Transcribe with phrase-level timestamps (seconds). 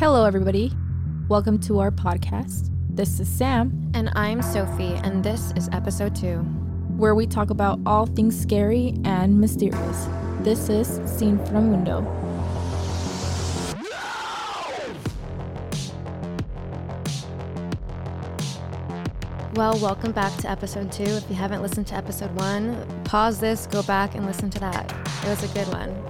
[0.00, 0.72] Hello, everybody.
[1.28, 2.70] Welcome to our podcast.
[2.88, 6.38] This is Sam, And I'm Sophie, and this is episode two.
[6.98, 10.08] where we talk about all things scary and mysterious.
[10.40, 12.02] This is Scene from Window.
[19.54, 21.02] Well, welcome back to episode two.
[21.02, 24.92] If you haven't listened to episode one, pause this, go back and listen to that.
[25.24, 26.07] It was a good one.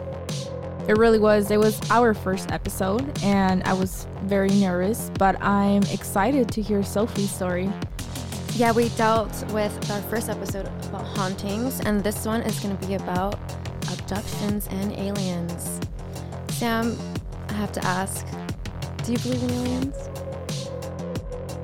[0.88, 1.50] It really was.
[1.50, 6.82] It was our first episode, and I was very nervous, but I'm excited to hear
[6.82, 7.70] Sophie's story.
[8.54, 12.86] Yeah, we dealt with our first episode about hauntings, and this one is going to
[12.86, 13.38] be about
[13.92, 15.78] abductions and aliens.
[16.52, 16.98] Sam,
[17.50, 18.26] I have to ask
[19.04, 20.08] do you believe in aliens?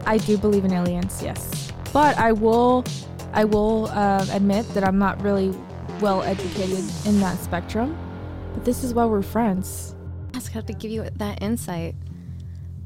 [0.04, 2.84] I do believe in aliens, yes, but I will,
[3.32, 5.54] I will uh, admit that I'm not really
[6.02, 7.96] well educated in that spectrum.
[8.55, 9.95] But this is why we're friends.
[10.30, 11.95] I just have to give you that insight.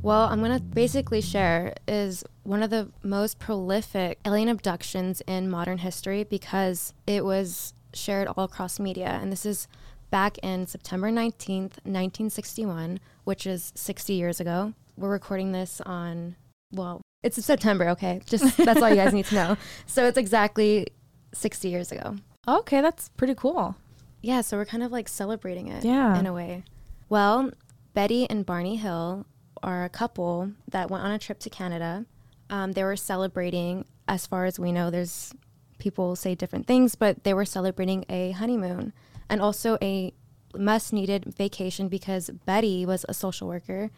[0.02, 5.50] Well, I'm going to basically share is one of the most prolific alien abductions in
[5.50, 9.19] modern history because it was shared all across media.
[9.20, 9.69] And this is
[10.10, 14.72] back in September 19th, 1961, which is 60 years ago.
[14.97, 16.36] We're recording this on,
[16.72, 18.20] well, it's September, okay?
[18.27, 19.56] Just that's all you guys need to know.
[19.86, 20.86] So it's exactly
[21.34, 22.16] 60 years ago.
[22.47, 23.77] Okay, that's pretty cool.
[24.20, 26.19] Yeah, so we're kind of like celebrating it Yeah.
[26.19, 26.64] in a way.
[27.08, 27.50] Well,
[27.94, 29.27] Betty and Barney Hill
[29.62, 32.05] are a couple that went on a trip to Canada.
[32.50, 35.33] Um, they were celebrating, as far as we know, there's
[35.78, 38.92] people say different things, but they were celebrating a honeymoon
[39.28, 40.12] and also a
[40.56, 43.91] must needed vacation because Betty was a social worker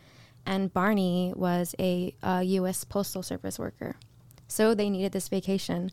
[0.44, 2.84] and Barney was a, uh U.S.
[2.84, 3.96] Postal Service worker.
[4.48, 5.90] So they needed this vacation.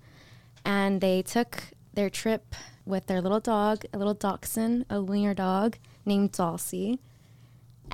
[0.65, 2.55] And they took their trip
[2.87, 6.99] with their little dog, a little dachshund, a wiener dog named Delsey.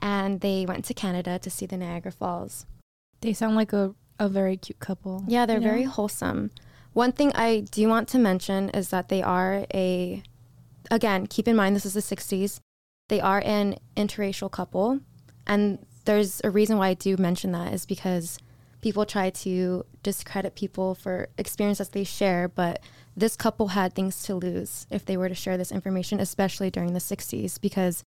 [0.02, 2.66] And they went to Canada to see the Niagara Falls.
[3.22, 5.24] They sound like a, a very cute couple.
[5.28, 5.70] Yeah, they're you know?
[5.70, 6.52] very wholesome.
[6.94, 10.24] One thing I do want to mention is that they are a,
[10.92, 12.60] again, keep in mind this is the 60s.
[13.10, 15.00] They are an interracial couple.
[15.48, 18.38] And there's a reason why I do mention that is because
[18.82, 22.80] people try to discredit people for experiences they share, but
[23.16, 26.94] this couple had things to lose if they were to share this information, especially during
[26.94, 28.04] the 60s, because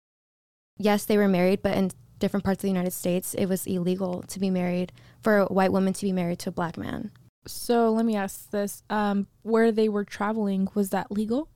[0.77, 4.23] yes, they were married, but in different parts of the United States, it was illegal
[4.23, 7.11] to be married for a white woman to be married to a black man.
[7.47, 11.49] So let me ask this: um, where they were traveling was that legal?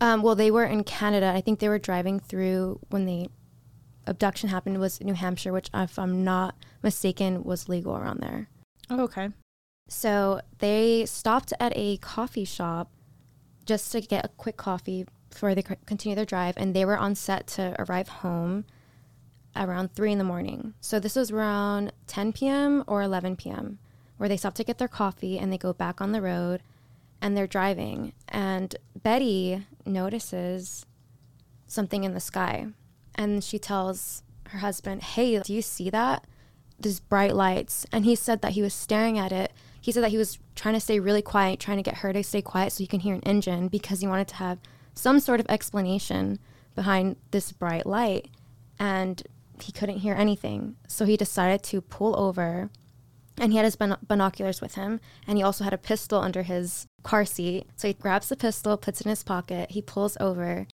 [0.00, 1.32] Um, well, they were in Canada.
[1.34, 3.28] I think they were driving through when the
[4.06, 8.48] abduction happened was New Hampshire, which, if I'm not mistaken, was legal around there.
[8.90, 9.30] Okay.
[9.88, 12.90] So they stopped at a coffee shop
[13.64, 17.14] just to get a quick coffee before they continue their drive, and they were on
[17.14, 18.64] set to arrive home
[19.54, 20.74] around three in the morning.
[20.80, 22.84] So this was around 10 p.m.
[22.86, 23.78] or 11 p.m.
[24.16, 26.62] where they stop to get their coffee and they go back on the road
[27.20, 28.12] and they're driving.
[28.28, 30.86] And Betty notices
[31.66, 32.68] something in the sky,
[33.14, 36.26] and she tells her husband, "Hey, do you see that?"
[36.78, 40.10] these bright lights and he said that he was staring at it he said that
[40.10, 42.78] he was trying to stay really quiet trying to get her to stay quiet so
[42.78, 44.58] he can hear an engine because he wanted to have
[44.94, 46.38] some sort of explanation
[46.74, 48.28] behind this bright light
[48.78, 49.22] and
[49.60, 52.70] he couldn't hear anything so he decided to pull over
[53.38, 56.42] and he had his bin- binoculars with him and he also had a pistol under
[56.42, 60.16] his car seat so he grabs the pistol puts it in his pocket he pulls
[60.20, 60.66] over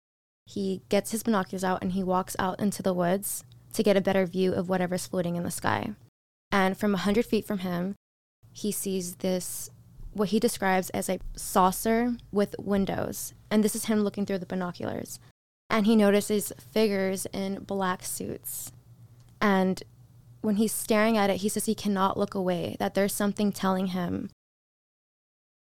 [0.51, 4.01] he gets his binoculars out and he walks out into the woods to get a
[4.01, 5.93] better view of whatever's floating in the sky.
[6.51, 7.95] And from 100 feet from him,
[8.53, 9.71] he sees this,
[10.13, 13.35] what he describes as a saucer with windows.
[13.51, 15.19] And this is him looking through the binoculars.
[15.69, 18.73] And he notices figures in black suits.
[19.41, 19.83] And
[20.41, 23.89] when he's staring at it, he says he cannot look away, that there's something telling
[23.89, 24.31] him,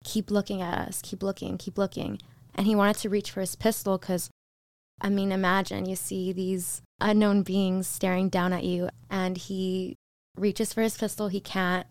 [0.05, 2.21] keep looking at us, keep looking, keep looking.
[2.55, 4.31] And he wanted to reach for his pistol because
[5.01, 9.97] I mean, imagine you see these unknown beings staring down at you, and he
[10.37, 11.28] reaches for his pistol.
[11.28, 11.87] He can't.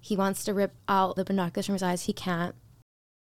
[0.00, 2.02] He wants to rip out the binoculars from his eyes.
[2.02, 2.54] He can't.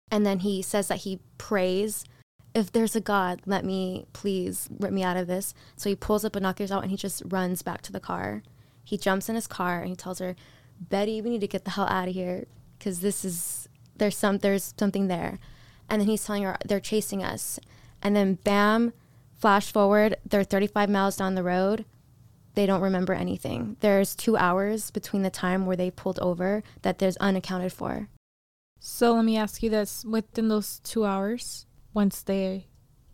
[0.10, 2.06] And then he says that he prays,
[2.54, 5.54] If there's a God, let me please rip me out of this.
[5.76, 8.44] So he pulls the binoculars out and he just runs back to the car.
[8.84, 10.36] He jumps in his car and he tells her,
[10.80, 12.46] Betty, we need to get the hell out of here
[12.78, 15.40] because this is, there's, some, there's something there.
[15.90, 17.60] And then he's telling her, They're chasing us.
[18.02, 18.94] And then, bam,
[19.42, 21.84] Flash forward, they're 35 miles down the road.
[22.54, 23.78] They don't remember anything.
[23.80, 28.10] There's two hours between the time where they pulled over that there's unaccounted for.
[28.80, 32.68] So let me ask you this: within those two hours, once they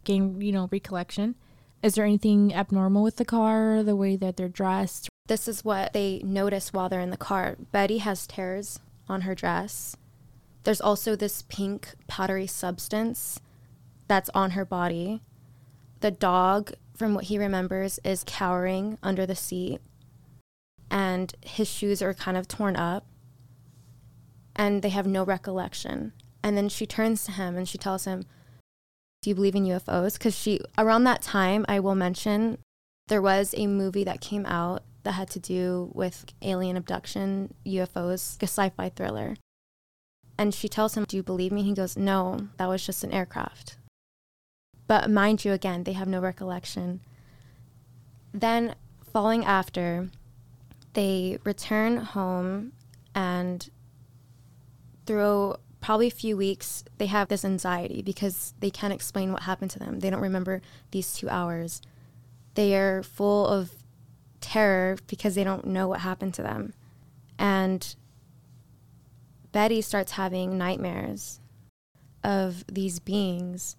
[0.04, 1.36] gain, you know, recollection,
[1.84, 5.92] is there anything abnormal with the car, the way that they're dressed, this is what
[5.92, 7.57] they notice while they're in the car.
[7.72, 8.80] Betty has tears
[9.10, 9.95] on her dress.
[10.63, 13.40] There's also this pink powdery substance
[14.07, 15.22] that's on her body.
[16.00, 19.80] The dog, from what he remembers, is cowering under the seat,
[20.90, 23.06] and his shoes are kind of torn up,
[24.56, 26.12] and they have no recollection.
[26.44, 28.24] And then she turns to him and she tells him,
[29.22, 30.14] Do you believe in UFOs?
[30.14, 32.58] Because she, around that time, I will mention,
[33.08, 38.42] there was a movie that came out that had to do with alien abduction, UFOs,
[38.42, 39.36] a sci fi thriller.
[40.38, 41.64] And she tells him, Do you believe me?
[41.64, 43.78] He goes, No, that was just an aircraft.
[44.88, 47.01] But mind you, again, they have no recollection.
[48.34, 48.75] Then,
[49.12, 50.10] following after,
[50.94, 52.72] they return home
[53.13, 53.69] and
[55.06, 59.72] through probably a few weeks, they have this anxiety because they can't explain what happened
[59.72, 60.00] to them.
[60.00, 60.62] They don't remember
[60.92, 61.81] these two hours.
[62.56, 63.72] They are full of
[64.42, 66.74] terror because they don't know what happened to them.
[67.38, 67.95] And
[69.51, 71.40] Betty starts having nightmares
[72.24, 73.75] of these beings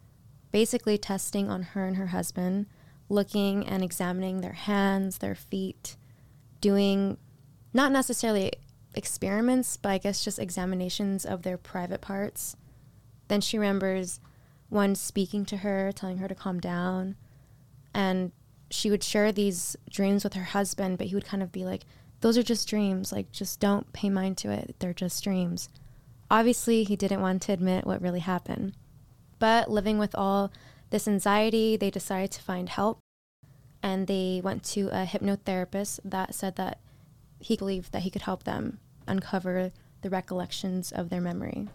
[0.50, 2.66] basically testing on her and her husband,
[3.08, 5.96] looking and examining their hands, their feet,
[6.60, 7.16] doing
[7.72, 8.52] not necessarily
[8.94, 12.56] experiments, but I guess just examinations of their private parts.
[13.28, 14.20] Then she remembers
[14.68, 17.16] one speaking to her, telling her to calm down.
[17.94, 18.32] And
[18.70, 21.84] she would share these dreams with her husband, but he would kind of be like,
[22.20, 23.12] those are just dreams.
[23.12, 24.76] Like, just don't pay mind to it.
[24.78, 25.68] They're just dreams.
[26.30, 28.74] Obviously, he didn't want to admit what really happened.
[29.38, 30.52] But living with all
[30.90, 32.98] this anxiety, they decided to find help.
[33.82, 36.80] And they went to a hypnotherapist that said that
[37.38, 41.68] he believed that he could help them uncover the recollections of their memory.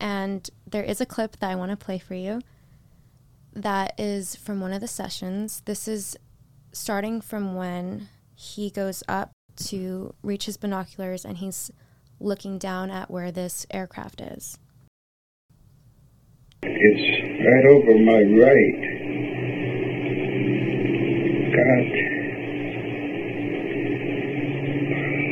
[0.00, 2.40] And there is a clip that I want to play for you
[3.52, 5.62] that is from one of the sessions.
[5.64, 6.16] This is
[6.72, 11.70] starting from when he goes up to reach his binoculars and he's
[12.18, 14.58] looking down at where this aircraft is.
[16.62, 17.06] It's
[17.40, 18.82] right over my right.
[21.56, 21.88] God.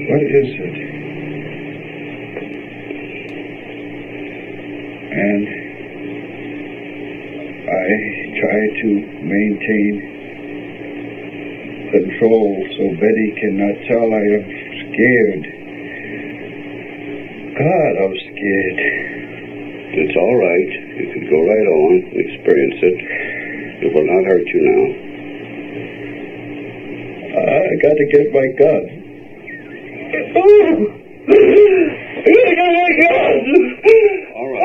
[0.09, 0.77] What is it?
[5.13, 5.45] And
[7.69, 7.93] I
[8.41, 8.89] try to
[9.21, 9.95] maintain
[11.93, 14.45] control so Betty cannot tell I am
[14.81, 15.45] scared.
[17.53, 18.81] God, I'm scared.
[19.93, 20.78] It's all right.
[21.29, 21.93] Go right on,
[22.25, 22.99] experience it.
[23.85, 24.85] It will not hurt you now.
[27.39, 28.83] I got to get my gun.
[34.35, 34.63] All right.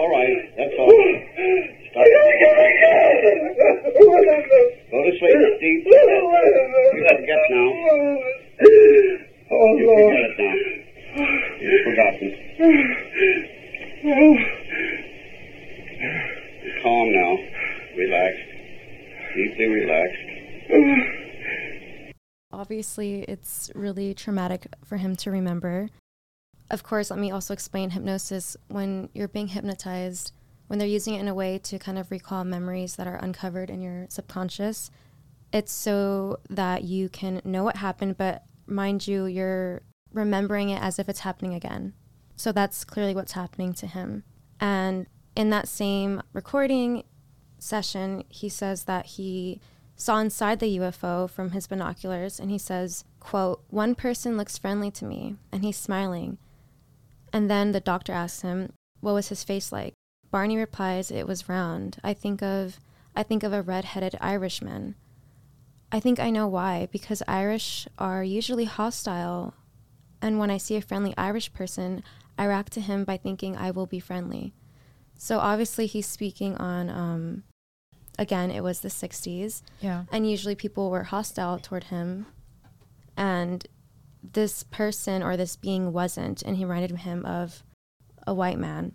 [0.00, 0.36] All right.
[0.56, 0.88] That's all.
[1.90, 2.06] Stop.
[4.90, 5.84] Go to sleep, Steve.
[5.84, 7.68] You got to get now.
[9.52, 10.14] Oh, You Lord.
[10.16, 10.54] forgot it now.
[11.60, 12.28] You've forgotten.
[16.82, 17.32] Calm now.
[17.96, 18.48] Relaxed.
[19.36, 20.26] Deeply relaxed.
[22.52, 24.14] Obviously, it's really
[24.50, 25.88] traumatic for him to remember.
[26.70, 28.56] Of course, let me also explain hypnosis.
[28.68, 30.32] When you're being hypnotized,
[30.68, 33.70] when they're using it in a way to kind of recall memories that are uncovered
[33.70, 34.90] in your subconscious,
[35.52, 39.82] it's so that you can know what happened, but mind you, you're
[40.12, 41.92] remembering it as if it's happening again.
[42.36, 44.22] So that's clearly what's happening to him.
[44.60, 47.02] And in that same recording
[47.58, 49.60] session, he says that he
[50.00, 54.90] saw inside the UFO from his binoculars and he says, quote, one person looks friendly
[54.92, 56.38] to me and he's smiling.
[57.34, 59.92] And then the doctor asks him, what was his face like?
[60.30, 61.98] Barney replies, it was round.
[62.02, 62.80] I think of
[63.14, 64.94] I think of a red-headed Irishman.
[65.92, 69.52] I think I know why because Irish are usually hostile
[70.22, 72.02] and when I see a friendly Irish person,
[72.38, 74.54] I react to him by thinking I will be friendly.
[75.18, 77.42] So obviously he's speaking on um
[78.18, 80.04] again, it was the 60s Yeah.
[80.12, 82.26] and usually people were hostile toward him.
[83.16, 83.66] And
[84.22, 87.62] this person or this being wasn't and he reminded him of
[88.26, 88.92] a white man.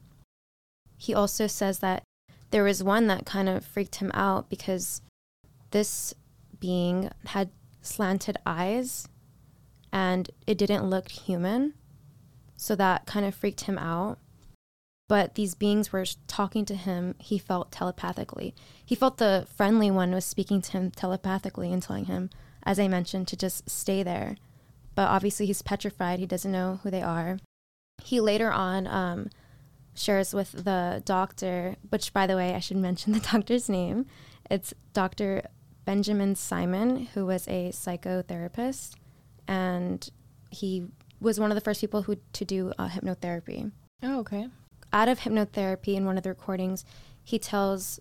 [0.97, 2.03] He also says that
[2.51, 5.01] there was one that kind of freaked him out because
[5.71, 6.13] this
[6.59, 7.49] being had
[7.81, 9.07] slanted eyes
[9.91, 11.73] and it didn't look human.
[12.55, 14.19] So that kind of freaked him out
[15.07, 20.11] but these beings were talking to him he felt telepathically he felt the friendly one
[20.11, 22.29] was speaking to him telepathically and telling him
[22.63, 24.35] as i mentioned to just stay there
[24.95, 27.37] but obviously he's petrified he doesn't know who they are
[28.03, 29.29] he later on um,
[29.93, 34.05] shares with the doctor which by the way i should mention the doctor's name
[34.49, 35.43] it's dr
[35.85, 38.95] Benjamin Simon, who was a psychotherapist,
[39.47, 40.09] and
[40.49, 40.87] he
[41.21, 43.71] was one of the first people who to do uh, hypnotherapy.
[44.03, 44.47] Oh, okay.
[44.95, 46.85] Out of hypnotherapy, in one of the recordings,
[47.21, 47.99] he tells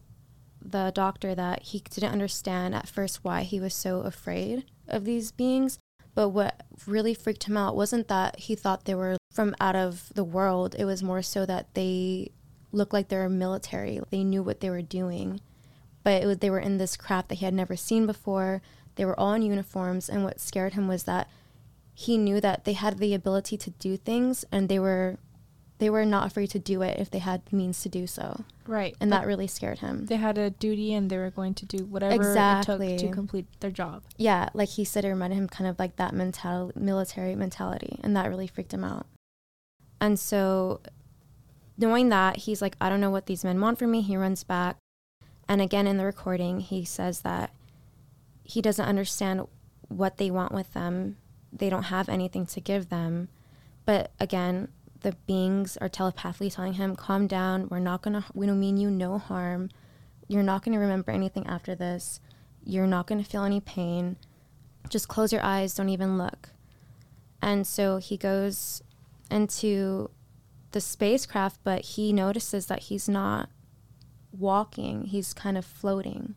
[0.64, 5.32] the doctor that he didn't understand at first why he was so afraid of these
[5.32, 5.80] beings.
[6.14, 10.12] But what really freaked him out wasn't that he thought they were from out of
[10.14, 10.76] the world.
[10.78, 12.30] It was more so that they
[12.70, 14.00] looked like they were military.
[14.10, 15.40] They knew what they were doing.
[16.04, 18.62] But was, they were in this craft that he had never seen before.
[18.94, 20.08] They were all in uniforms.
[20.08, 21.28] And what scared him was that
[21.92, 25.18] he knew that they had the ability to do things and they were
[25.84, 28.42] they were not afraid to do it if they had means to do so.
[28.66, 28.96] Right.
[29.02, 30.06] And that really scared him.
[30.06, 33.44] They had a duty and they were going to do whatever it took to complete
[33.60, 34.02] their job.
[34.16, 38.16] Yeah, like he said, it reminded him kind of like that mental military mentality, and
[38.16, 39.04] that really freaked him out.
[40.00, 40.80] And so,
[41.76, 44.00] knowing that, he's like, I don't know what these men want from me.
[44.00, 44.78] He runs back,
[45.46, 47.50] and again in the recording, he says that
[48.42, 49.46] he doesn't understand
[49.88, 51.18] what they want with them.
[51.52, 53.28] They don't have anything to give them.
[53.84, 54.68] But again,
[55.04, 57.68] the beings are telepathically telling him, "Calm down.
[57.68, 58.24] We're not gonna.
[58.34, 59.68] We don't mean you no harm.
[60.26, 62.20] You're not gonna remember anything after this.
[62.64, 64.16] You're not gonna feel any pain.
[64.88, 65.74] Just close your eyes.
[65.74, 66.50] Don't even look."
[67.42, 68.82] And so he goes
[69.30, 70.10] into
[70.70, 73.50] the spacecraft, but he notices that he's not
[74.32, 75.04] walking.
[75.04, 76.34] He's kind of floating.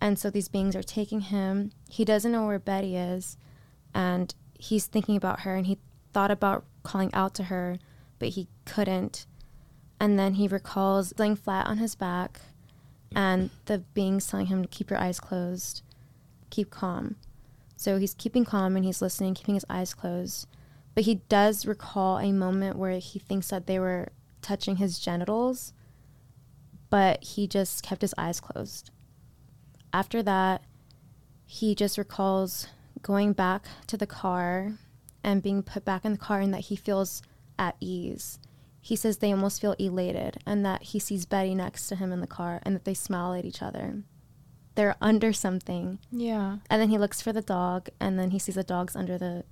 [0.00, 1.70] And so these beings are taking him.
[1.90, 3.36] He doesn't know where Betty is,
[3.92, 5.78] and he's thinking about her, and he
[6.14, 7.78] thought about calling out to her,
[8.20, 9.26] but he couldn't.
[9.98, 12.40] And then he recalls laying flat on his back,
[13.14, 15.82] and the beings telling him to keep your eyes closed,
[16.50, 17.16] keep calm.
[17.76, 20.46] So he's keeping calm and he's listening, keeping his eyes closed.
[20.94, 24.10] But he does recall a moment where he thinks that they were
[24.42, 25.72] touching his genitals,
[26.90, 28.90] but he just kept his eyes closed.
[29.92, 30.62] After that,
[31.46, 32.68] he just recalls
[33.02, 34.74] going back to the car
[35.24, 37.22] and being put back in the car and that he feels
[37.58, 38.38] at ease.
[38.80, 42.20] He says they almost feel elated and that he sees Betty next to him in
[42.20, 44.02] the car and that they smile at each other.
[44.74, 45.98] They're under something.
[46.12, 46.58] Yeah.
[46.68, 49.44] And then he looks for the dog and then he sees the dog's under the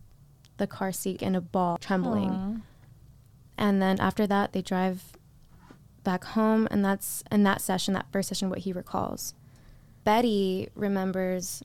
[0.58, 2.30] the car seat in a ball trembling.
[2.30, 2.56] Aw.
[3.56, 5.16] And then after that they drive
[6.04, 9.34] back home and that's in that session, that first session what he recalls.
[10.04, 11.62] Betty remembers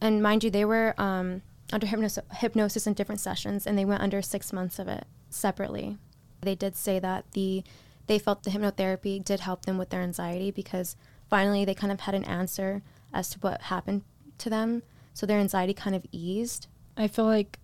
[0.00, 4.02] and mind you they were um, under hypnosis, hypnosis in different sessions and they went
[4.02, 5.98] under 6 months of it separately.
[6.40, 7.64] They did say that the
[8.06, 10.96] they felt the hypnotherapy did help them with their anxiety because
[11.28, 12.82] finally they kind of had an answer
[13.12, 14.02] as to what happened
[14.38, 14.82] to them.
[15.12, 16.68] So their anxiety kind of eased.
[16.96, 17.58] I feel like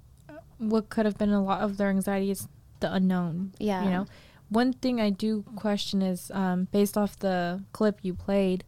[0.58, 2.46] what could have been a lot of their anxiety is
[2.80, 3.52] the unknown.
[3.58, 3.84] Yeah.
[3.84, 4.06] You know,
[4.49, 8.64] one thing I do question is um, based off the clip you played,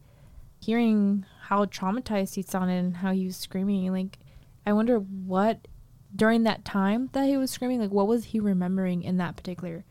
[0.59, 3.91] hearing how traumatized he sounded and how he was screaming.
[3.91, 4.17] Like,
[4.67, 5.67] I wonder what
[6.15, 9.83] during that time that he was screaming, like, what was he remembering in that particular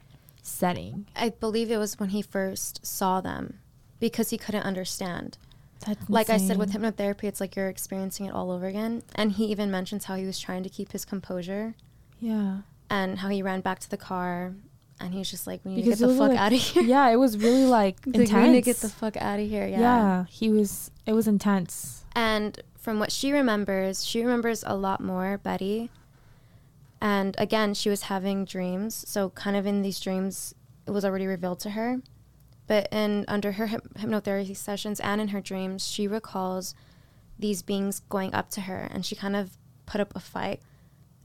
[0.42, 1.06] setting?
[1.16, 3.58] I believe it was when he first saw them
[4.00, 5.38] because he couldn't understand.
[5.86, 9.02] That's Like I said, with hypnotherapy, it's like you're experiencing it all over again.
[9.14, 11.74] And he even mentions how he was trying to keep his composure
[12.18, 14.54] yeah, and how he ran back to the car
[14.98, 16.58] and he was just like, we need Because to get the fuck like- out of
[16.60, 16.82] here.
[16.82, 18.32] yeah, it was really like He's intense.
[18.32, 19.66] like, we need to get the fuck out of here.
[19.66, 19.78] yeah.
[19.80, 20.24] Yeah.
[20.30, 20.90] he was.
[21.04, 22.04] It was intense.
[22.14, 25.90] And from what she remembers, she remembers a lot more, Betty.
[27.00, 29.04] And again, she was having dreams.
[29.08, 30.54] So, kind of in these dreams,
[30.86, 32.00] it was already revealed to her.
[32.68, 36.76] But in under her hyp- hypnotherapy sessions and in her dreams, she recalls
[37.36, 40.60] these beings going up to her and she kind of put up a fight.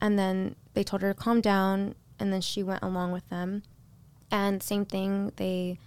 [0.02, 1.94] And then they told her to calm down.
[2.18, 3.62] And then she went along with them.
[4.32, 5.78] And same thing, they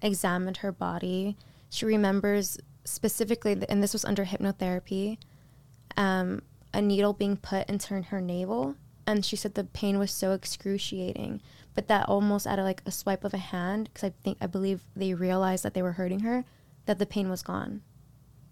[0.00, 1.36] examined her body.
[1.68, 5.18] She remembers specifically, and this was under hypnotherapy,
[5.96, 8.74] um, a needle being put into her navel.
[9.06, 11.40] And she said the pain was so excruciating,
[11.74, 14.46] but that almost at a, like a swipe of a hand, because I think I
[14.46, 16.44] believe they realized that they were hurting her,
[16.86, 17.82] that the pain was gone.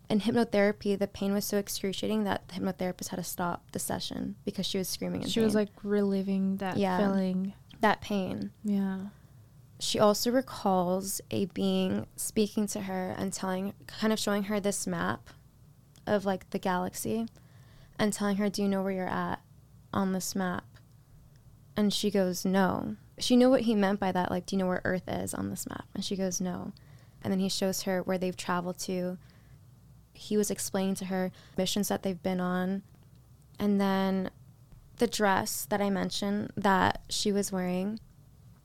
[0.09, 4.37] In hypnotherapy, the pain was so excruciating that the hypnotherapist had to stop the session
[4.45, 5.23] because she was screaming.
[5.23, 6.99] In She was like reliving that Yeah.
[6.99, 7.55] feeling.
[7.81, 8.51] that pain.
[8.63, 8.99] Yeah.
[9.81, 14.87] She also recalls a being speaking to her and telling kind of showing her this
[14.87, 15.31] map
[16.07, 17.27] of like the galaxy
[17.99, 19.41] and telling her do you know where you're at
[19.93, 20.65] on this map?
[21.77, 22.97] And she goes no.
[23.19, 25.51] She knew what he meant by that like do you know where earth is on
[25.51, 25.87] this map?
[25.95, 26.73] And she goes no.
[27.23, 29.19] And then he shows her where they've traveled to.
[30.13, 32.83] He was explaining to her missions that they've been on.
[33.59, 34.31] And then
[34.99, 37.99] the dress that i mentioned that she was wearing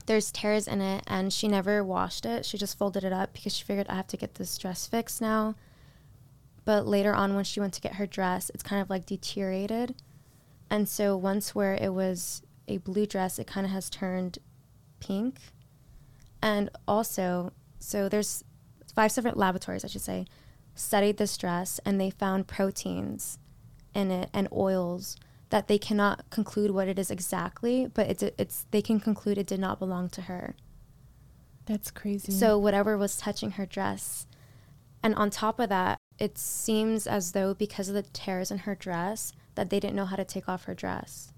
[0.09, 2.43] there's tears in it and she never washed it.
[2.43, 5.21] She just folded it up because she figured I have to get this dress fixed
[5.21, 5.53] now.
[6.65, 9.93] But later on, when she went to get her dress, it's kind of like deteriorated.
[10.67, 14.39] And so once where it was a blue dress, it kind of has turned
[14.99, 15.37] pink.
[16.41, 18.43] And also, so there's
[18.95, 20.25] five separate laboratories, I should say,
[20.73, 23.37] studied this dress and they found proteins
[23.93, 25.17] in it and oils
[25.49, 29.47] that they cannot conclude what it is exactly, but it's it's they can conclude it
[29.47, 30.55] did not belong to her.
[31.65, 32.31] That's crazy.
[32.31, 34.27] So whatever was touching her dress.
[35.01, 38.75] And on top of that, it seems as though because of the tears in her
[38.75, 41.31] dress that they didn't know how to take off her dress.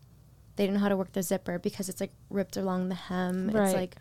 [0.56, 3.50] They didn't know how to work the zipper because it's like ripped along the hem.
[3.50, 3.65] Right.
[3.65, 3.96] It's like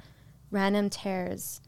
[0.51, 1.61] random tears.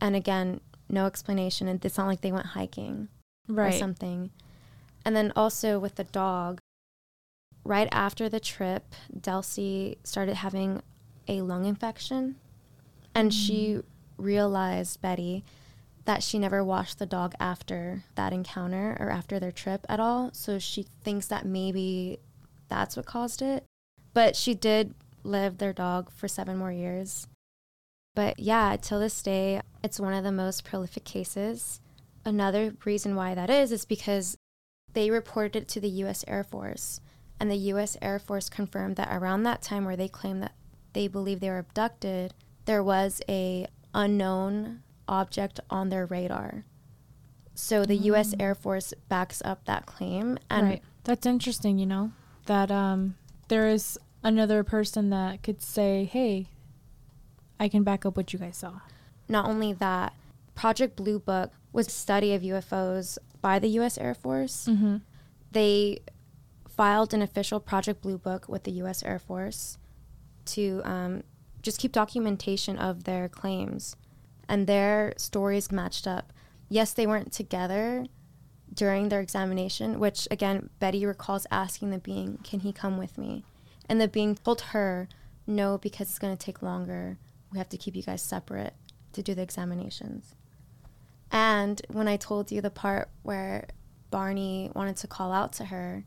[0.00, 1.68] And again, no explanation.
[1.68, 3.08] And it's not like they went hiking
[3.48, 3.74] or right.
[3.74, 4.30] something.
[5.04, 6.60] And then also with the dog,
[7.64, 10.82] right after the trip, Delsey started having
[11.26, 12.36] a lung infection.
[13.14, 13.84] And she mm.
[14.18, 15.44] realized, Betty,
[16.04, 20.30] that she never washed the dog after that encounter or after their trip at all.
[20.32, 22.18] So she thinks that maybe
[22.68, 23.64] that's what caused it.
[24.12, 27.26] But she did live their dog for seven more years.
[28.14, 31.80] But yeah, till this day, it's one of the most prolific cases.
[32.24, 34.36] Another reason why that is is because
[34.92, 37.00] they reported it to the US Air Force,
[37.40, 40.54] and the US Air Force confirmed that around that time where they claimed that
[40.92, 42.32] they believe they were abducted,
[42.64, 46.64] there was a unknown object on their radar.
[47.54, 50.82] So the US Air Force backs up that claim and right.
[51.04, 52.12] That's interesting, you know,
[52.46, 53.16] that um,
[53.48, 56.46] there is another person that could say, hey,
[57.60, 58.80] I can back up what you guys saw.
[59.28, 60.14] not only that,
[60.54, 64.66] Project Blue Book was a study of UFOs by the US Air Force.
[64.68, 64.96] Mm-hmm.
[65.52, 65.98] they
[66.76, 69.02] filed an official Project Blue Book with the U.S.
[69.02, 69.78] Air Force
[70.46, 71.22] to um,
[71.62, 73.96] just keep documentation of their claims,
[74.48, 76.32] and their stories matched up.
[76.68, 78.06] Yes, they weren't together
[78.72, 83.44] during their examination, which again, Betty recalls asking the being, "Can he come with me?"
[83.88, 85.08] And the being told her,
[85.46, 87.18] "No, because it's going to take longer.
[87.52, 88.74] We have to keep you guys separate
[89.12, 90.34] to do the examinations."
[91.30, 93.68] And when I told you the part where
[94.10, 96.04] Barney wanted to call out to her,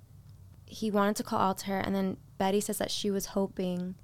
[0.67, 3.95] he wanted to call out to her, and then Betty says that she was hoping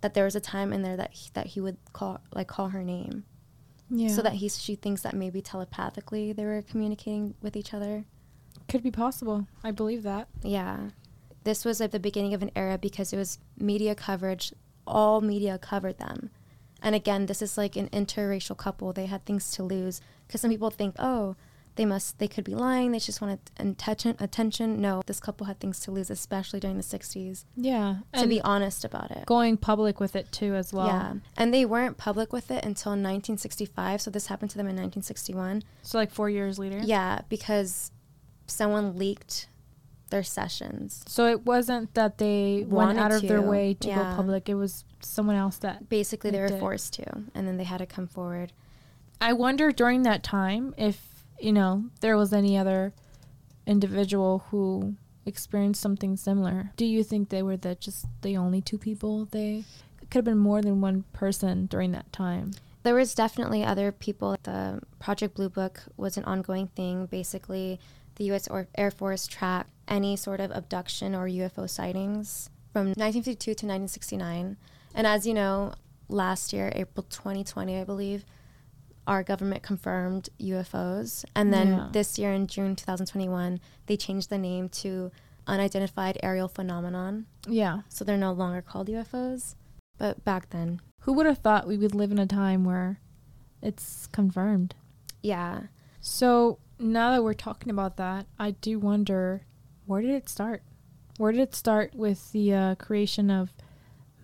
[0.00, 2.68] that there was a time in there that he, that he would call like call
[2.68, 3.24] her name,
[3.90, 4.08] Yeah.
[4.08, 8.04] so that he she thinks that maybe telepathically they were communicating with each other.
[8.68, 9.46] could be possible.
[9.64, 10.28] I believe that.
[10.42, 10.90] Yeah,
[11.44, 14.52] this was at the beginning of an era because it was media coverage.
[14.86, 16.30] All media covered them,
[16.80, 18.92] and again, this is like an interracial couple.
[18.92, 21.34] They had things to lose because some people think, oh,
[21.76, 22.92] they must, they could be lying.
[22.92, 24.16] They just wanted attention.
[24.18, 24.80] Attention.
[24.80, 27.44] No, this couple had things to lose, especially during the '60s.
[27.54, 27.96] Yeah.
[28.14, 29.26] To be honest about it.
[29.26, 30.86] going public with it too as well.
[30.86, 34.00] Yeah, and they weren't public with it until 1965.
[34.00, 35.62] So this happened to them in 1961.
[35.82, 36.80] So like four years later.
[36.82, 37.90] Yeah, because
[38.46, 39.48] someone leaked
[40.10, 41.04] their sessions.
[41.06, 43.96] So it wasn't that they went out of their way to yeah.
[43.96, 44.48] go public.
[44.48, 45.88] It was someone else that.
[45.88, 46.60] Basically, they They were did.
[46.60, 48.52] forced to, and then they had to come forward.
[49.20, 52.92] I wonder during that time if you know there was any other
[53.66, 54.94] individual who
[55.24, 56.72] experienced something similar.
[56.76, 59.26] Do you think they were the just the only two people?
[59.26, 59.64] They
[60.10, 62.52] could have been more than one person during that time.
[62.84, 64.36] There was definitely other people.
[64.44, 67.06] The Project Blue Book was an ongoing thing.
[67.06, 67.80] Basically,
[68.14, 68.48] the U.S.
[68.78, 74.56] Air Force tracked any sort of abduction or UFO sightings from 1952 to 1969.
[74.94, 75.72] And as you know,
[76.08, 78.24] last year, April 2020, I believe,
[79.06, 81.24] our government confirmed UFOs.
[81.34, 81.88] And then Yeah.
[81.92, 85.10] this year, in June 2021, they changed the name to
[85.46, 87.26] Unidentified Aerial Phenomenon.
[87.48, 87.82] Yeah.
[87.88, 89.54] So they're no longer called UFOs.
[89.98, 93.00] But back then, Who would have thought we would live in a time where
[93.62, 94.74] it's confirmed?
[95.22, 95.62] yeah.
[96.00, 99.42] So now that we're talking about that, I do wonder
[99.86, 100.62] where did it start?
[101.16, 103.52] Where did it start with the uh, creation of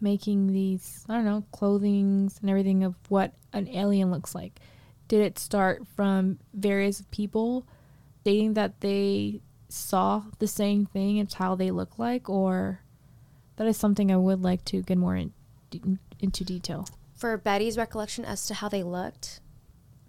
[0.02, 4.60] making these, I don't know, clothings and everything of what an alien looks like?
[5.08, 7.66] Did it start from various people
[8.20, 12.28] stating that they saw the same thing as how they look like?
[12.28, 12.80] Or
[13.56, 15.32] that is something I would like to get more in,
[16.20, 16.86] into detail.
[17.14, 19.40] for Betty's recollection as to how they looked,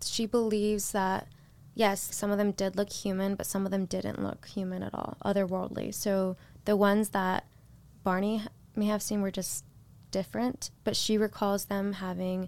[0.03, 1.27] she believes that
[1.75, 4.93] yes, some of them did look human, but some of them didn't look human at
[4.93, 5.93] all, otherworldly.
[5.93, 7.45] So the ones that
[8.03, 8.43] Barney
[8.75, 9.63] may have seen were just
[10.13, 12.47] different, but she recalls them having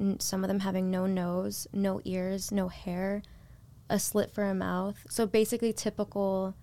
[0.00, 3.22] n- some of them having no nose, no ears, no hair,
[3.90, 4.96] a slit for a mouth.
[5.10, 6.54] So basically typical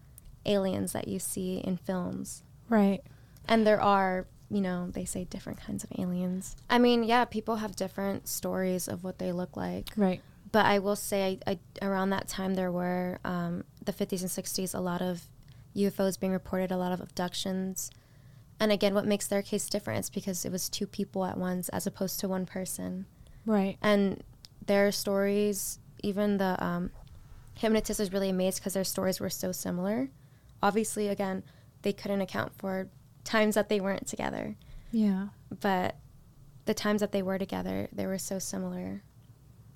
[0.45, 2.41] aliens that you see in films.
[2.69, 3.01] Right.
[3.47, 6.55] And there are, you know, they say different kinds of aliens.
[6.69, 9.89] I mean, yeah, people have different stories of what they look like.
[9.95, 10.21] Right.
[10.51, 14.31] But I will say, I, I, around that time, there were um, the 50s and
[14.31, 15.23] 60s, a lot of
[15.75, 17.91] UFOs being reported, a lot of abductions.
[18.59, 21.69] And again, what makes their case different is because it was two people at once
[21.69, 23.05] as opposed to one person.
[23.45, 23.77] Right.
[23.81, 24.23] And
[24.65, 26.91] their stories, even the um,
[27.55, 30.09] hypnotist was really amazed because their stories were so similar.
[30.61, 31.43] Obviously, again,
[31.83, 32.89] they couldn't account for
[33.23, 34.55] times that they weren't together.
[34.91, 35.27] Yeah.
[35.59, 35.95] But
[36.65, 39.03] the times that they were together, they were so similar.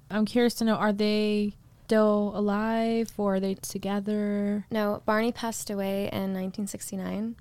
[0.09, 1.53] I'm curious to know are they
[1.85, 4.65] still alive or are they together?
[4.71, 7.35] No, Barney passed away in 1969.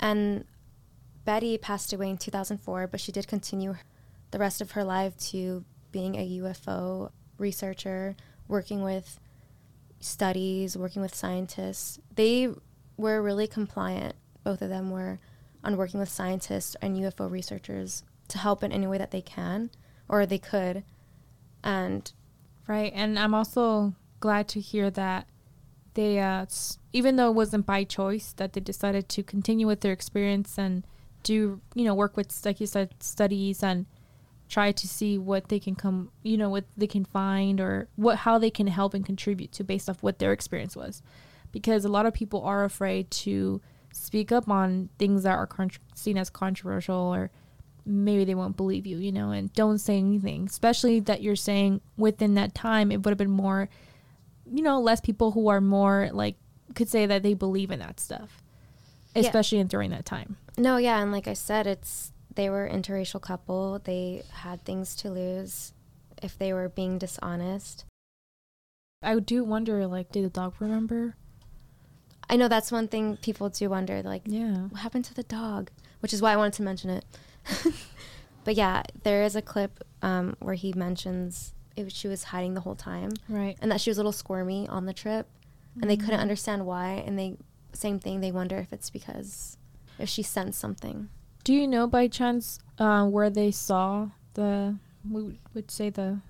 [0.00, 0.44] And
[1.26, 3.74] Betty passed away in 2004, but she did continue
[4.30, 8.14] the rest of her life to being a UFO researcher,
[8.48, 9.18] working with
[9.98, 11.98] studies, working with scientists.
[12.14, 12.48] They
[12.96, 15.18] were really compliant, both of them were,
[15.64, 19.70] on working with scientists and UFO researchers to help in any way that they can
[20.08, 20.84] or they could.
[21.64, 22.10] And
[22.68, 25.26] right, and I'm also glad to hear that
[25.94, 26.46] they uh
[26.92, 30.86] even though it wasn't by choice that they decided to continue with their experience and
[31.26, 33.86] do, you know, work with like you said studies and
[34.48, 38.18] try to see what they can come, you know, what they can find or what
[38.18, 41.02] how they can help and contribute to based off what their experience was.
[41.50, 43.60] Because a lot of people are afraid to
[43.92, 47.30] speak up on things that are con- seen as controversial or
[47.84, 50.46] maybe they won't believe you, you know, and don't say anything.
[50.46, 53.68] Especially that you're saying within that time, it would have been more,
[54.48, 56.36] you know, less people who are more like
[56.76, 58.44] could say that they believe in that stuff,
[59.16, 59.62] especially yeah.
[59.62, 60.36] in, during that time.
[60.56, 63.80] No, yeah, and like I said, it's they were interracial couple.
[63.82, 65.72] They had things to lose
[66.22, 67.84] if they were being dishonest.
[69.02, 71.16] I do wonder, like, did the dog remember?
[72.28, 75.70] I know that's one thing people do wonder, like, yeah, what happened to the dog?
[76.00, 77.04] Which is why I wanted to mention it.
[78.44, 82.60] but yeah, there is a clip um, where he mentions it, she was hiding the
[82.60, 85.82] whole time, right, and that she was a little squirmy on the trip, mm-hmm.
[85.82, 86.22] and they couldn't mm-hmm.
[86.22, 87.04] understand why.
[87.06, 87.36] And they
[87.76, 89.56] same thing, they wonder if it's because
[89.98, 91.08] if she sensed something.
[91.44, 94.76] Do you know by chance uh, where they saw the
[95.08, 96.20] we would say the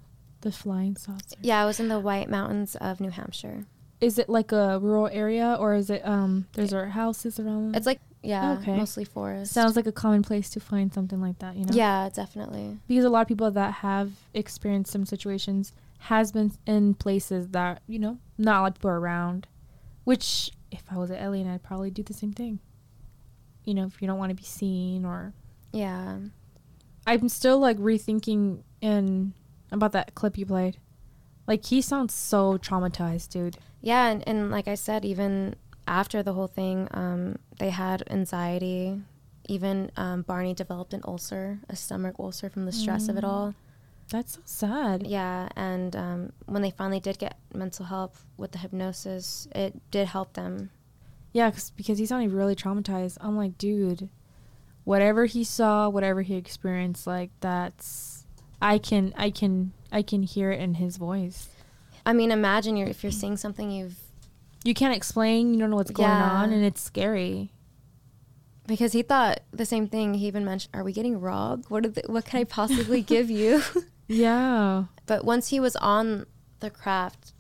[0.43, 1.37] the flying saucer?
[1.41, 3.65] Yeah, it was in the White Mountains of New Hampshire.
[4.01, 7.77] Is it like a rural area or is it um there's our houses around?
[7.77, 8.77] It's like yeah, okay.
[8.77, 9.53] mostly forest.
[9.53, 11.73] Sounds like a common place to find something like that, you know?
[11.73, 12.79] Yeah, definitely.
[12.89, 17.83] Because a lot of people that have experienced some situations has been in places that,
[17.87, 19.47] you know, not a lot of people are around.
[20.05, 22.61] Which if I was an alien I'd probably do the same thing.
[23.65, 25.33] You know, if you don't want to be seen or
[25.73, 26.19] Yeah.
[27.07, 29.33] I'm still like rethinking in
[29.71, 30.79] about that clip you played.
[31.47, 33.59] Like he sounds so traumatized, dude.
[33.81, 35.55] Yeah, and, and like I said, even
[35.87, 39.01] after the whole thing, um, they had anxiety.
[39.49, 43.11] Even um, Barney developed an ulcer, a stomach ulcer from the stress mm.
[43.11, 43.29] of it mm.
[43.29, 43.55] all.
[44.11, 45.07] That's so sad.
[45.07, 50.09] Yeah, and um, when they finally did get mental help with the hypnosis, it did
[50.09, 50.71] help them.
[51.33, 53.19] Yeah, cause, because he sounded really traumatized.
[53.21, 54.09] I'm like, dude,
[54.85, 58.27] whatever he saw, whatever he experienced, like that's,
[58.63, 61.49] I can, I can, I can hear it in his voice.
[62.07, 63.99] I mean, imagine you're if you're seeing something you've
[64.67, 66.31] you can't explain, you don't know what's going yeah.
[66.31, 67.53] on, and it's scary.
[68.67, 70.15] Because he thought the same thing.
[70.15, 71.71] He even mentioned, "Are we getting robbed?
[71.71, 73.63] What the, what can I possibly give you?"
[74.09, 74.85] Yeah.
[75.07, 76.27] But once he was on
[76.61, 77.33] the craft,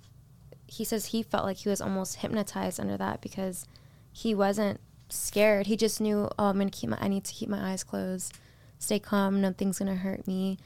[0.66, 3.66] he says he felt like he was almost hypnotized under that because
[4.12, 5.66] he wasn't scared.
[5.66, 6.98] He just knew, oh, I'm gonna keep my.
[7.00, 8.37] I need to keep my eyes closed,
[8.79, 9.40] stay calm.
[9.40, 10.59] Nothing's gonna hurt me.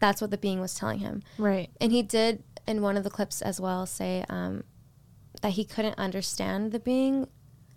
[0.00, 1.22] That's what the being was telling him.
[1.38, 1.70] Right.
[1.80, 4.62] And he did in one of the clips as well say, um,
[5.42, 7.28] that he couldn't understand the being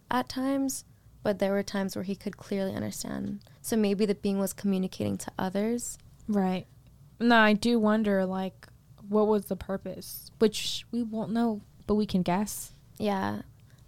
[0.10, 0.86] at times,
[1.24, 3.40] but there were times where he could clearly understand.
[3.62, 5.98] So maybe the being was communicating to others.
[6.28, 6.68] Right.
[7.22, 8.68] No, I do wonder, like,
[9.08, 10.32] what was the purpose?
[10.40, 12.74] Which we won't know, but we can guess.
[12.98, 13.42] Yeah.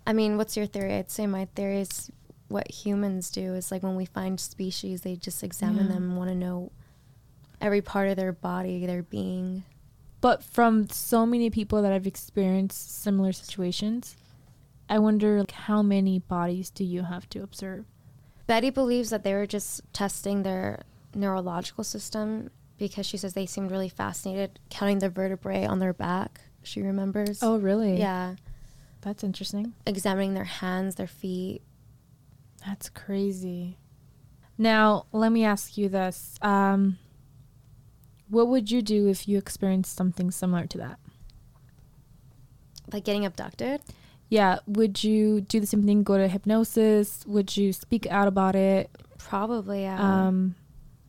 [0.06, 0.94] I mean, what's your theory?
[0.96, 2.12] I'd say my theory is
[2.50, 5.94] what humans do is like when we find species, they just examine yeah.
[5.94, 6.72] them and want to know
[7.60, 9.64] every part of their body, their being.
[10.22, 14.16] But from so many people that I've experienced similar situations,
[14.90, 17.86] I wonder like, how many bodies do you have to observe?
[18.46, 20.84] Betty believes that they were just testing their
[21.16, 22.50] neurological system
[22.88, 26.42] because she says they seemed really fascinated counting the vertebrae on their back.
[26.64, 27.42] She remembers.
[27.42, 27.98] Oh, really?
[27.98, 28.36] Yeah.
[29.00, 29.74] That's interesting.
[29.86, 31.62] Examining their hands, their feet.
[32.66, 33.78] That's crazy.
[34.58, 36.36] Now, let me ask you this.
[36.42, 36.98] Um,
[38.28, 41.00] what would you do if you experienced something similar to that?
[42.92, 43.80] Like getting abducted?
[44.28, 44.60] Yeah.
[44.68, 46.04] Would you do the same thing?
[46.04, 47.26] Go to hypnosis?
[47.28, 48.90] Would you speak out about it?
[49.18, 50.28] Probably, yeah.
[50.28, 50.56] Um,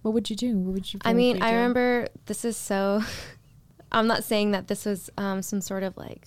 [0.04, 0.54] what would you do?
[0.58, 1.00] What would you?
[1.02, 3.02] I mean, I remember this is so.
[3.92, 6.26] I'm not saying that this was um, some sort of like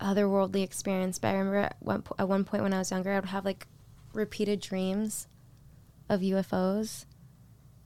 [0.00, 3.12] otherworldly experience, but I remember at one, po- at one point when I was younger,
[3.12, 3.66] I would have like
[4.14, 5.28] repeated dreams
[6.08, 7.04] of UFOs.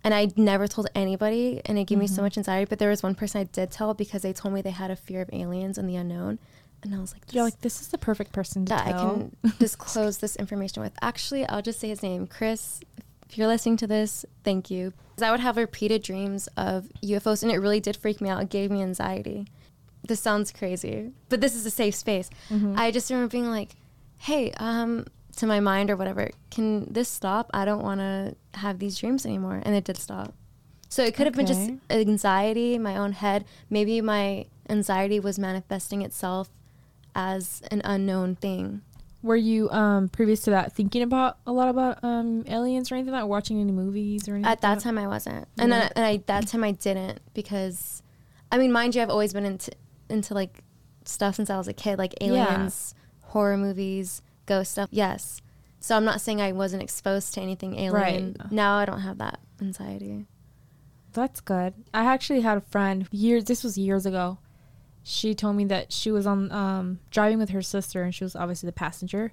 [0.05, 2.67] And I never told anybody, and it gave me so much anxiety.
[2.69, 4.97] But there was one person I did tell because they told me they had a
[4.97, 6.39] fear of aliens and the unknown.
[6.85, 8.93] And I was like, You're "This- like, this is the perfect person to that I
[8.93, 10.93] can disclose this information with.
[11.03, 12.81] Actually, I'll just say his name, Chris.
[12.97, 14.93] If you're listening to this, thank you.
[15.17, 18.43] 'Cause I would have repeated dreams of UFOs, and it really did freak me out.
[18.43, 19.47] It gave me anxiety.
[20.07, 22.29] This sounds crazy, but this is a safe space.
[22.77, 23.77] I just remember being like,
[24.19, 27.51] "Hey, um, to my mind or whatever, can this stop?
[27.53, 30.35] I don't want to have these dreams anymore." And it did stop.
[30.89, 33.45] So it could have been just anxiety in my own head.
[33.69, 36.49] Maybe my anxiety was manifesting itself
[37.15, 38.83] as an unknown thing.
[39.27, 43.13] Were you um previous to that thinking about a lot about um aliens or anything
[43.13, 43.27] like?
[43.27, 44.51] Watching any movies or anything?
[44.53, 45.81] At that like time, I wasn't, and Yeah.
[45.81, 48.05] then and I that time I didn't because,
[48.53, 49.73] I mean, mind you, I've always been into
[50.09, 50.63] into like
[51.05, 54.91] stuff since I was a kid, like aliens, horror movies, ghost stuff.
[54.93, 55.43] Yes,
[55.81, 58.37] so I'm not saying I wasn't exposed to anything alien.
[58.39, 58.53] Right.
[58.53, 60.27] Now I don't have that anxiety.
[61.13, 61.75] That's good.
[61.93, 63.45] I actually had a friend years.
[63.47, 64.39] This was years ago.
[65.09, 68.35] She told me that she was on um, driving with her sister, and she was
[68.35, 69.33] obviously the passenger.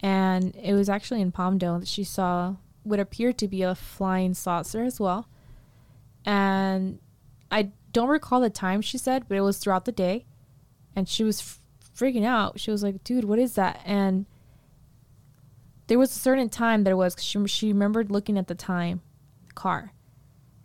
[0.00, 4.32] And it was actually in Palmdale that she saw what appeared to be a flying
[4.32, 5.28] saucer as well.
[6.24, 7.00] And
[7.50, 10.24] I don't recall the time she said, but it was throughout the day.
[10.96, 11.60] And she was f-
[11.94, 12.58] freaking out.
[12.58, 14.24] She was like, "Dude, what is that?" And
[15.86, 17.14] there was a certain time that it was.
[17.14, 19.02] 'cause she she remembered looking at the time,
[19.48, 19.92] the car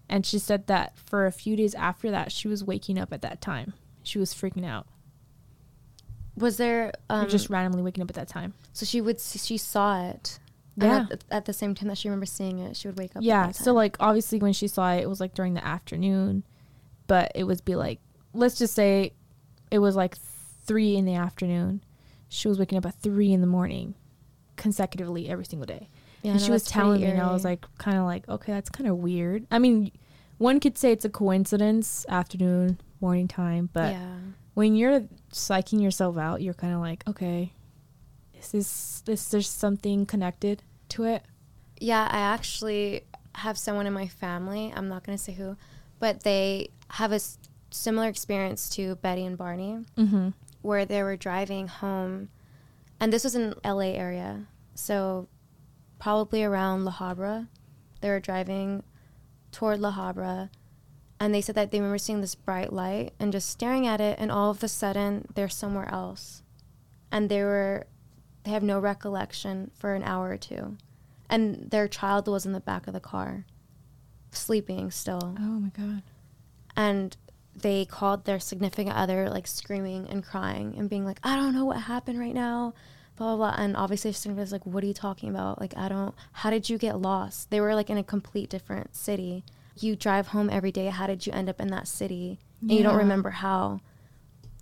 [0.10, 3.22] and she said that for a few days after that, she was waking up at
[3.22, 3.74] that time.
[4.04, 4.88] She was freaking out.
[6.36, 8.54] Was there um, just randomly waking up at that time.
[8.72, 10.40] so she would she saw it?
[10.78, 11.08] Yeah.
[11.12, 13.18] At, at the same time that she remembers seeing it, she would wake up.
[13.18, 13.52] at Yeah.
[13.52, 16.44] So like obviously when she saw it, it was like during the afternoon,
[17.08, 18.00] but it would be like
[18.34, 19.14] let's just say
[19.72, 20.16] it was like
[20.66, 21.82] three in the afternoon.
[22.30, 23.96] She was waking up at three in the morning,
[24.56, 25.90] consecutively every single day.
[26.22, 28.52] Yeah, and no, she was telling me, and I was like, kind of like, okay,
[28.52, 29.48] that's kind of weird.
[29.50, 29.92] I mean,
[30.38, 34.16] one could say it's a coincidence, afternoon, morning time, but yeah.
[34.54, 37.54] when you're psyching yourself out, you're kind of like, okay,
[38.40, 41.24] is this is there something connected to it?
[41.80, 43.04] Yeah, I actually
[43.36, 44.74] have someone in my family.
[44.76, 45.56] I'm not going to say who,
[46.00, 47.38] but they have a s-
[47.72, 50.30] similar experience to Betty and Barney, Mm-hmm.
[50.62, 52.30] where they were driving home,
[53.00, 55.28] and this was in LA area, so
[56.00, 57.48] probably around La Habra.
[58.02, 58.84] They were driving
[59.52, 60.50] toward La Habra,
[61.20, 64.18] and they said that they remember seeing this bright light and just staring at it,
[64.20, 66.44] and all of a sudden they're somewhere else,
[67.12, 67.88] and they were
[68.44, 70.78] they have no recollection for an hour or two,
[71.30, 73.46] and their child was in the back of the car,
[74.32, 75.36] sleeping still.
[75.38, 76.04] Oh my god.
[76.76, 77.18] and
[77.56, 81.66] they called their significant other like screaming and crying and being like i don't know
[81.66, 82.74] what happened right now
[83.18, 83.62] blah blah blah.
[83.62, 85.60] And obviously significant was like what are you talking about?
[85.60, 87.50] Like i don't how did you get lost?
[87.50, 89.44] They were like in a complete different city
[89.84, 92.84] you drive home every day how did you end up in that city and you
[92.84, 93.80] don't remember how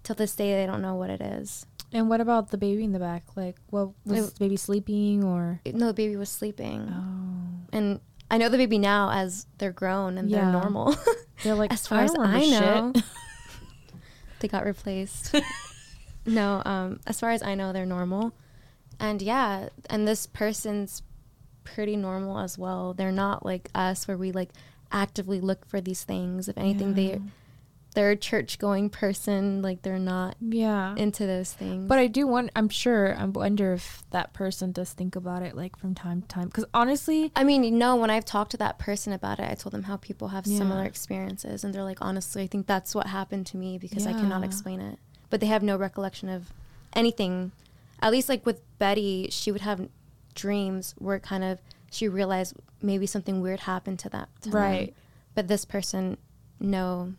[0.03, 2.91] till this day they don't know what it is And what about the baby in
[2.91, 3.23] the back?
[3.35, 5.61] Like, what was It- the baby sleeping or?
[5.73, 7.99] no the baby was sleeping Oh, and
[8.29, 10.41] i know the baby now as they're grown and Yeah.
[10.43, 10.95] they're normal
[11.43, 12.93] they're like as far I as I know,
[14.39, 15.33] they got replaced.
[16.25, 18.33] no, um, as far as I know, they're normal,
[18.99, 21.01] and yeah, and this person's
[21.63, 22.93] pretty normal as well.
[22.93, 24.49] They're not like us, where we like
[24.91, 26.47] actively look for these things.
[26.47, 26.93] If anything, Yeah.
[27.17, 27.21] they
[27.95, 29.63] they're a church going person.
[29.63, 30.93] Like they're not yeah.
[30.97, 31.87] into those things.
[31.87, 32.51] But I do want.
[32.55, 33.15] I'm sure.
[33.17, 36.45] I wonder if that person does think about it like from time to time.
[36.47, 39.55] Because honestly, I mean, you know, when I've talked to that person about it, I
[39.55, 40.59] told them how people have Yeah.
[40.59, 44.13] similar experiences, and they're like, honestly, I think that's what happened to me because I
[44.13, 44.99] cannot explain it.
[45.31, 46.53] But they have no recollection of
[46.93, 47.51] anything.
[47.99, 49.89] At least, like with Betty, she would have
[50.35, 51.59] dreams where kind of
[51.91, 54.29] she realized maybe something weird happened to that.
[54.47, 54.93] Right.
[55.35, 56.17] But this person,
[56.59, 57.13] no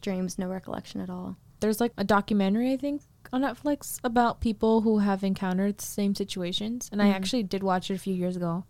[0.00, 1.36] dreams, no recollection at all.
[1.60, 3.00] there's like a documentary I think
[3.32, 7.14] on Netflix about people who have encountered the same situations, and I Mhm.
[7.14, 8.64] actually did watch it a few years ago.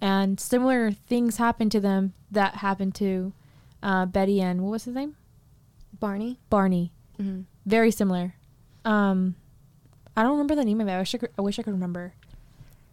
[0.00, 3.32] And similar things happened to them that happened to
[3.82, 5.16] uh, Betty and what was his name?
[5.98, 6.38] Barney.
[6.50, 6.92] Barney.
[7.16, 8.34] hmm Very similar.
[8.84, 9.34] Um,
[10.16, 10.92] I don't remember the name of it.
[10.92, 12.14] I wish I could, I wish I could remember.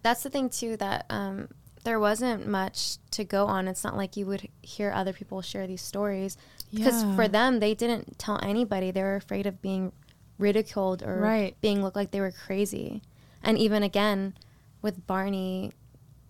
[0.02, 1.48] That's the thing too that um,
[1.84, 3.66] there wasn't much to go on.
[3.68, 6.36] It's not like you would hear other people share these stories
[6.72, 7.16] because Yeah.
[7.16, 8.90] for them they didn't tell anybody.
[8.90, 9.92] They were afraid of being
[10.38, 11.56] ridiculed or Right.
[11.60, 13.02] being looked like they were crazy.
[13.42, 14.34] And even again
[14.80, 15.72] with Barney,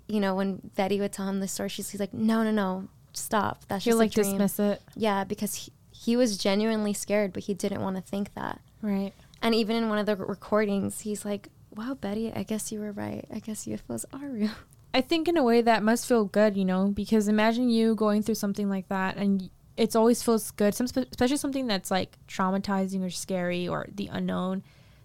[0.09, 2.89] you know, when Betty would tell him the story, she's he's like, no, no, no,
[3.13, 3.65] stop.
[3.69, 4.39] That's He'll just like a dream.
[4.39, 4.83] dismiss it.
[4.97, 8.61] Yeah, because he, he was genuinely scared, but he didn't want to think that.
[8.81, 9.13] Right.
[9.41, 12.93] And even in one of the recordings, he's like, "Wow, Betty, I guess you were
[12.93, 13.25] right.
[13.33, 14.51] I guess UFOs are real."
[14.95, 18.23] I think in a way that must feel good, you know, because imagine you going
[18.23, 23.03] through something like that and it's always feels good, some, especially something that's like traumatizing
[23.03, 24.63] or scary or the unknown.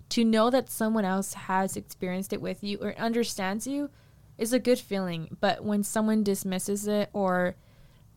[0.10, 3.90] To know that someone else has experienced it with you or understands you
[4.38, 5.36] is a good feeling.
[5.40, 7.56] But when someone dismisses it or,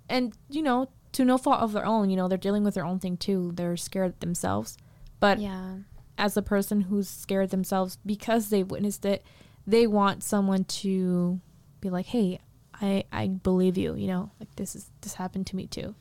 [0.08, 2.84] and you know, to no fault of their own, you know, they're dealing with their
[2.84, 3.52] own thing too.
[3.54, 4.76] They're scared themselves.
[5.20, 5.76] But Yeah.
[6.18, 9.24] as a person who's scared themselves because they witnessed it,
[9.66, 11.40] they want someone to
[11.80, 12.38] be like, "Hey,
[12.80, 15.94] I I believe you." You know, like this is this happened to me too.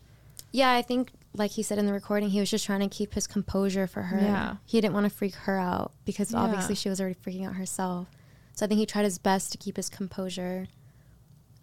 [0.51, 3.13] Yeah, I think like he said in the recording, he was just trying to keep
[3.13, 4.19] his composure for her.
[4.19, 4.55] Yeah.
[4.65, 6.39] He didn't want to freak her out because Yeah.
[6.39, 8.07] obviously she was already freaking out herself.
[8.55, 10.67] So I think he tried his best to keep his composure.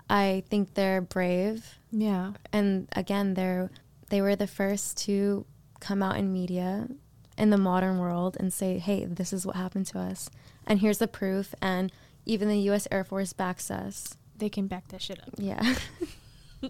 [0.08, 2.32] I think they're brave Yeah.
[2.52, 3.70] and again they're
[4.08, 5.46] they were the first to
[5.80, 6.88] come out in media
[7.36, 10.30] in the modern world and say, "Hey, this is what happened to us."
[10.64, 11.90] And here's the proof and
[12.26, 14.16] even the US Air Force backs us.
[14.36, 15.34] They can back that shit up.
[15.38, 15.74] Yeah.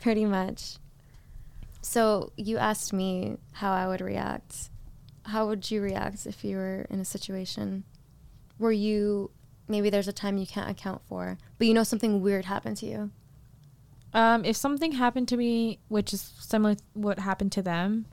[0.00, 0.76] Pretty much.
[1.80, 4.70] So you asked me how I would react.
[5.24, 7.84] How would you react if you were in a situation
[8.58, 9.30] where you
[9.68, 12.86] maybe there's a time you can't account for, but you know something weird happened to
[12.86, 13.10] you?
[14.14, 18.06] Um, if something happened to me, which is similar to what happened to them,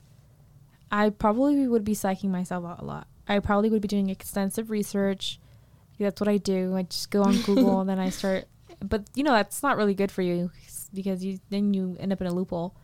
[0.90, 3.06] I probably would be psyching myself out a lot.
[3.28, 5.38] I probably would be doing extensive research.
[6.06, 6.76] That's what I do.
[6.76, 8.44] I just go on Google and then I start.
[8.82, 10.50] But you know that's not really good for you
[10.94, 12.74] because you then you end up in a loophole.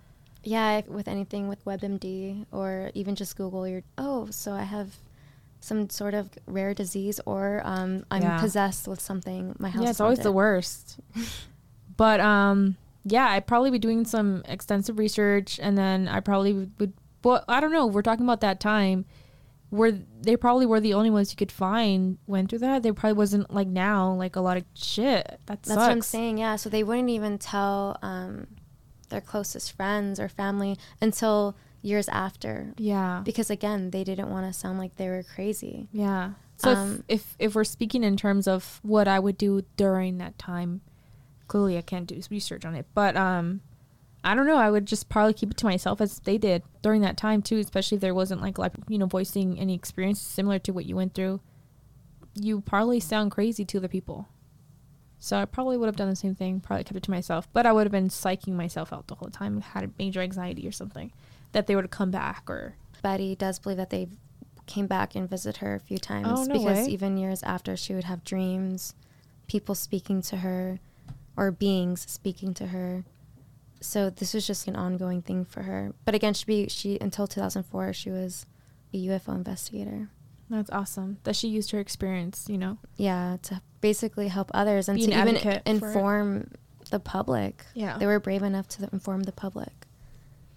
[0.44, 4.96] Yeah, with anything with WebMD or even just Google, you're oh, so I have
[5.60, 8.38] some sort of rare disease or um, I'm Yeah.
[8.40, 9.56] possessed with something.
[9.58, 9.82] My house.
[9.84, 11.00] yeah, it's always the worst.
[11.96, 16.72] but um, yeah, I'd probably be doing some extensive research, and then I probably would.
[16.78, 16.92] would
[17.24, 17.86] well, I don't know.
[17.86, 19.06] We're talking about that time
[19.70, 22.82] where they probably were the only ones you could find went through that.
[22.82, 25.26] There probably wasn't like now, like a lot of shit.
[25.46, 26.38] That That's what I'm saying.
[26.38, 28.46] Yeah, so they wouldn't even tell um,
[29.08, 34.58] their closest friends or family until years after, Yeah, because again, they didn't want to
[34.58, 35.88] sound like they were crazy.
[35.92, 36.32] yeah.
[36.58, 40.16] So Um, if, if if we're speaking in terms of what I would do during
[40.18, 40.80] that time,
[41.48, 42.86] clearly I can't do research on it.
[42.94, 43.60] But um,
[44.26, 44.56] I don't know.
[44.58, 47.58] I would just probably keep it to myself as they did during that time too.
[47.58, 50.96] Especially if there wasn't like like you know voicing any experience similar to what you
[50.96, 51.40] went through.
[52.34, 54.28] You probably sound crazy to the people.
[55.18, 56.60] So I probably would have done the same thing.
[56.60, 59.30] Probably kept it to myself, but I would have been psyching myself out the whole
[59.30, 59.60] time.
[59.60, 61.12] Had major anxiety or something
[61.52, 64.08] that they would come back or Betty does believe that they
[64.66, 66.92] came back and visit her a few times Oh, no because way.
[66.92, 68.94] even years after, she would have dreams,
[69.46, 70.80] people speaking to her,
[71.36, 73.04] or beings speaking to her.
[73.80, 75.92] So this was just an ongoing thing for her.
[76.04, 78.46] But again, she be she until 2004 she was
[78.92, 80.08] a UFO investigator.
[80.48, 82.46] that's awesome that she used her experience.
[82.48, 82.78] You know.
[82.96, 85.72] Yeah, to basically help others and Be to an even advocate for it.
[85.72, 86.50] inform
[86.90, 87.64] the public.
[87.74, 87.98] Yeah.
[87.98, 89.86] They were brave enough to inform the public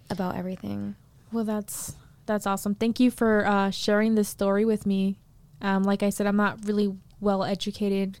[0.08, 0.96] about everything.
[1.32, 1.94] Well, that's
[2.26, 2.74] that's awesome.
[2.74, 5.18] Thank you for uh, sharing this story with me.
[5.60, 8.18] Um, like I said, I'm not really well educated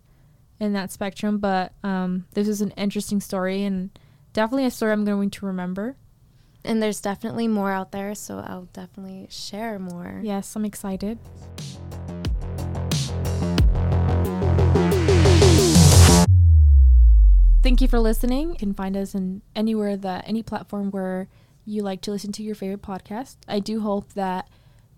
[0.58, 3.90] in that spectrum, but um, this is an interesting story and
[4.32, 5.96] definitely a story I'm going to remember.
[6.64, 10.20] And there's definitely more out there, so I'll definitely share more.
[10.22, 11.18] Yes, I'm excited.
[17.62, 18.50] Thank you for listening.
[18.50, 21.28] You can find us in anywhere that any platform where
[21.64, 23.36] you like to listen to your favorite podcast.
[23.46, 24.48] I do hope that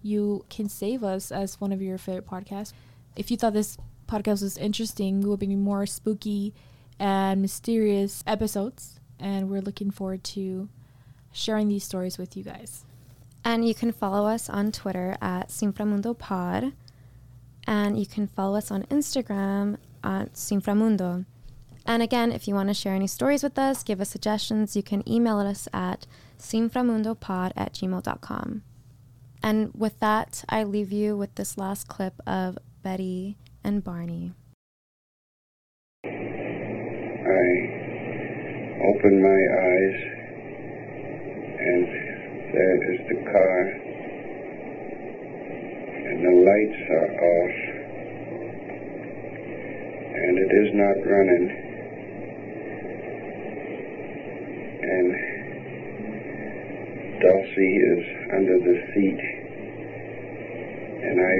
[0.00, 2.72] you can save us as one of your favorite podcasts.
[3.14, 3.76] If you thought this
[4.08, 6.54] podcast was interesting, we will be more spooky
[6.98, 10.68] and mysterious episodes, and we're looking forward to
[11.32, 12.84] sharing these stories with you guys.
[13.44, 16.72] And you can follow us on Twitter at Sinframundo Pod.
[17.66, 21.24] And you can follow us on Instagram at Sinframundo.
[21.84, 24.82] And again, if you want to share any stories with us, give us suggestions, you
[24.82, 26.06] can email us at
[26.38, 28.62] sinframundopod at gmail.com.
[29.42, 34.32] And with that, I leave you with this last clip of Betty and Barney.
[36.04, 37.81] I
[38.82, 39.98] open my eyes,
[41.54, 41.86] and
[42.50, 43.58] there is the car,
[46.10, 47.56] and the lights are off,
[50.18, 51.46] and it is not running.
[54.82, 55.10] And
[57.22, 58.04] Delsey is
[58.34, 59.22] under the seat,
[61.06, 61.34] and I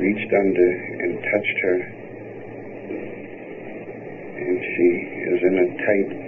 [0.00, 0.70] reached under
[1.00, 2.04] and touched her
[4.36, 4.88] and she
[5.30, 6.23] is in a tight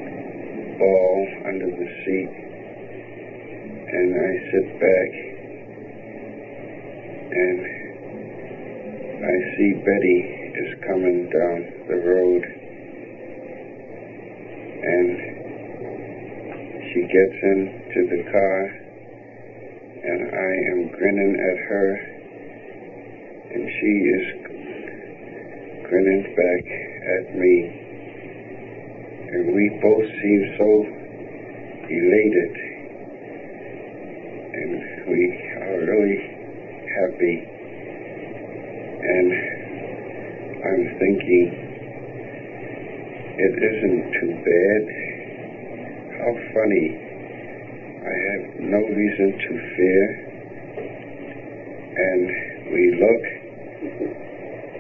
[0.79, 2.47] ball under the seat.
[3.87, 5.11] and I sit back
[7.33, 7.61] and
[9.25, 10.21] I see Betty
[10.59, 11.59] is coming down
[11.89, 12.43] the road
[14.83, 15.09] and
[16.93, 18.61] she gets into the car
[20.05, 21.89] and I am grinning at her
[23.55, 24.27] and she is
[25.89, 26.65] grinning back
[27.17, 27.86] at me
[29.27, 30.87] and we both seem so
[31.91, 32.55] elated.
[34.55, 34.73] And
[35.11, 35.23] we
[35.61, 36.19] are really
[36.95, 37.37] happy.
[39.03, 39.29] And
[40.63, 41.67] I'm thinking
[43.39, 44.83] it isn't too bad.
[46.19, 46.87] How funny.
[48.01, 50.05] I have no reason to fear.
[51.99, 52.27] And
[52.73, 53.25] we look.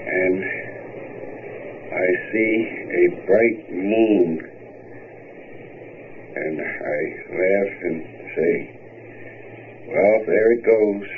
[0.07, 0.39] And
[1.93, 2.66] I see
[3.07, 4.41] a bright moon
[6.37, 7.01] and I
[7.31, 8.03] laugh and
[8.35, 8.55] say,
[9.89, 11.09] well, there it goes.